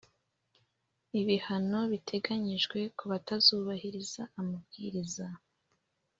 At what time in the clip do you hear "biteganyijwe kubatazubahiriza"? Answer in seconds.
1.91-4.21